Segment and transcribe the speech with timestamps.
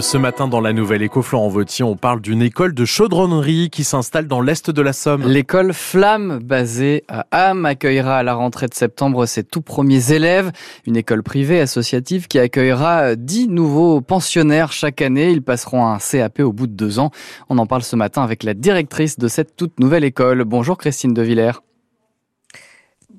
[0.00, 3.84] Ce matin, dans la nouvelle éco Florent Vautier, on parle d'une école de chaudronnerie qui
[3.84, 5.22] s'installe dans l'est de la Somme.
[5.22, 10.52] L'école Flamme, basée à Ham, accueillera à la rentrée de septembre ses tout premiers élèves.
[10.86, 15.30] Une école privée associative qui accueillera 10 nouveaux pensionnaires chaque année.
[15.30, 17.10] Ils passeront un CAP au bout de deux ans.
[17.48, 20.44] On en parle ce matin avec la directrice de cette toute nouvelle école.
[20.44, 21.60] Bonjour Christine De Villers.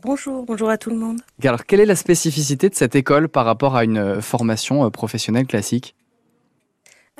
[0.04, 1.20] Bonjour, bonjour à tout le monde.
[1.44, 5.96] Alors, quelle est la spécificité de cette école par rapport à une formation professionnelle classique?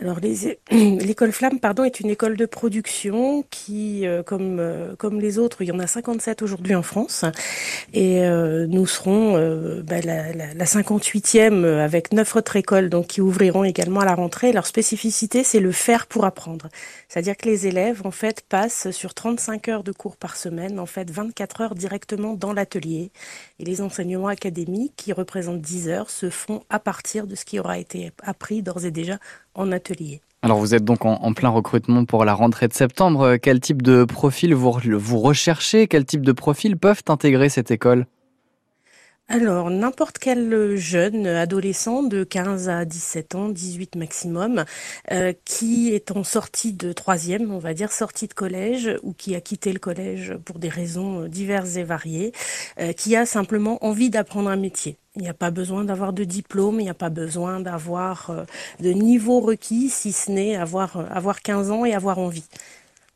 [0.02, 0.20] Alors
[0.72, 5.62] l'école Flamme pardon est une école de production qui euh, comme euh, comme les autres
[5.62, 7.24] il y en a 57 aujourd'hui en France.
[7.94, 9.36] Et euh, nous serons
[9.84, 14.16] bah, la, la, la, 58e avec neuf autres écoles donc qui ouvriront également à la
[14.16, 14.52] rentrée.
[14.52, 16.68] Leur spécificité c'est le faire pour apprendre,
[17.08, 20.86] c'est-à-dire que les élèves en fait passent sur 35 heures de cours par semaine en
[20.86, 23.12] fait 24 heures directement dans l'atelier.
[23.60, 27.60] Et les enseignements académiques qui représentent 10 heures se font à partir de ce qui
[27.60, 29.20] aura été appris d'ores et déjà
[29.56, 30.22] en atelier.
[30.42, 33.38] Alors vous êtes donc en, plein recrutement pour la rentrée de septembre.
[33.38, 35.88] Quel type de profil vous, vous recherchez?
[35.88, 38.06] Quel type de profil peuvent intégrer cette école?
[39.28, 44.66] Alors, n'importe quel jeune adolescent de 15 à 17 ans, 18 maximum,
[45.12, 49.34] euh, qui est en sortie de troisième, on va dire sortie de collège, ou qui
[49.34, 52.34] a quitté le collège pour des raisons diverses et variées,
[52.80, 55.00] euh, qui a simplement envie d'apprendre un métier.
[55.16, 58.44] Il n'y a pas besoin d'avoir de diplôme, il n'y a pas besoin d'avoir euh,
[58.82, 62.46] de niveau requis, si ce n'est avoir, avoir 15 ans et avoir envie.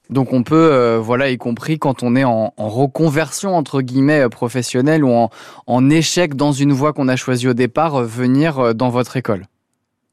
[0.10, 4.30] Donc on peut, euh, voilà, y compris quand on est en, reconversion entre guillemets euh,
[4.30, 5.30] professionnelle ou en,
[5.68, 9.46] en échec dans une voie qu'on a choisie au départ, euh, venir dans votre école.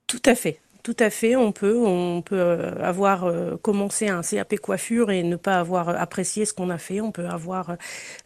[0.06, 0.60] Tout à fait.
[0.86, 5.24] Tout à fait, on peut, on peut euh, avoir euh, commencé un CAP coiffure et
[5.24, 7.00] ne pas avoir apprécié ce qu'on a fait.
[7.00, 7.74] On peut avoir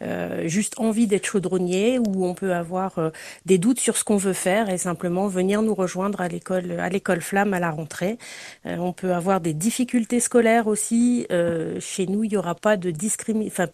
[0.02, 3.12] euh, juste envie d'être chaudronnier ou on peut avoir
[3.46, 6.90] des doutes sur ce qu'on veut faire et simplement venir nous rejoindre à l'école, à
[6.90, 8.18] l'école Flamme à la rentrée.
[8.66, 11.26] on peut avoir des difficultés scolaires aussi.
[11.80, 13.64] chez nous, il n'y aura pas de discrimination,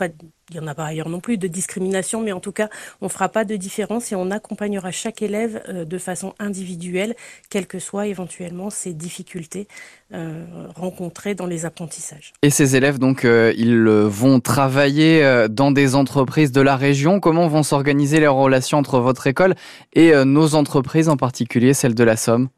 [0.51, 2.69] il y en a pas ailleurs non plus de discrimination, mais en tout cas,
[3.01, 7.15] on fera pas de différence et on accompagnera chaque élève de façon individuelle,
[7.51, 9.69] quelles que soient éventuellement ces difficultés
[10.15, 10.45] euh,
[10.77, 12.33] rencontrées dans les apprentissages.
[12.43, 17.19] Et ces élèves, donc, euh, ils vont travailler euh, dans des entreprises de la région.
[17.19, 19.56] Comment vont s'organiser les relations entre votre école
[19.95, 22.49] et nos entreprises, en particulier celles de la Somme?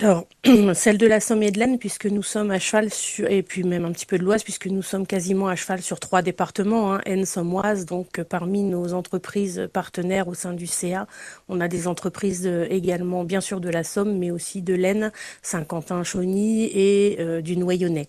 [0.00, 0.26] Alors,
[0.74, 3.62] celle de la Somme et de l'Aisne, puisque nous sommes à cheval sur, et puis
[3.62, 6.94] même un petit peu de l'Oise, puisque nous sommes quasiment à cheval sur trois départements,
[6.94, 7.84] hein, Aisne, Somme, Oise.
[7.84, 11.06] Donc, euh, parmi nos entreprises partenaires au sein du CA,
[11.48, 15.12] on a des entreprises euh, également, bien sûr, de la Somme, mais aussi de l'Aisne,
[15.42, 18.06] Saint-Quentin-Chauny et euh, du Noyonnais.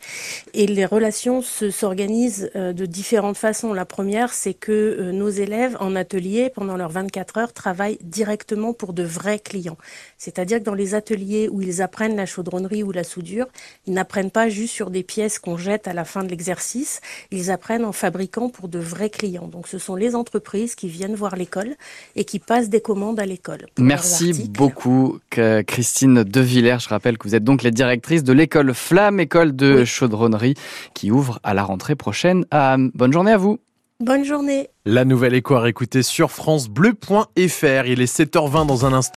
[0.54, 3.74] Et les relations s'organisent de différentes façons.
[3.74, 8.94] La première, c'est que nos élèves en atelier, pendant leurs 24 heures, travaillent directement pour
[8.94, 9.78] de vrais clients.
[10.18, 13.48] C'est-à-dire que dans les ateliers où ils apprennent la chaudronnerie ou la soudure,
[13.88, 17.02] ils n'apprennent pas juste sur des pièces qu'on jette à la fin de l'exercice,
[17.32, 19.48] ils apprennent en fabriquant pour de vrais clients.
[19.48, 21.76] Donc ce sont les entreprises qui viennent voir l'école
[22.16, 23.66] et qui passent des commandes à l'école.
[23.80, 26.78] Merci beaucoup Christine Devillers.
[26.80, 30.56] Je rappelle que vous êtes donc la directrice de l'école Flamme, école de chaudronnerie
[30.94, 32.46] qui ouvre à la rentrée prochaine.
[32.52, 33.60] bonne journée à vous.
[34.00, 34.70] Bonne journée.
[34.86, 37.86] La nouvelle écho à écouter sur francebleu.fr.
[37.86, 39.12] Il est 7h20 dans un instant.